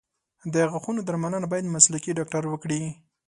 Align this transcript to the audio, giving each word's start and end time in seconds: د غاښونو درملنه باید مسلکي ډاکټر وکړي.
د 0.53 0.55
غاښونو 0.71 1.01
درملنه 1.07 1.47
باید 1.51 1.73
مسلکي 1.75 2.11
ډاکټر 2.17 2.43
وکړي. 2.47 2.81